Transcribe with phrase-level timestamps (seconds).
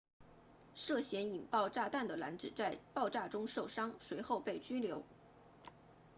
[0.73, 5.03] 涉嫌引爆炸弹的男子在爆炸中受伤随后被拘留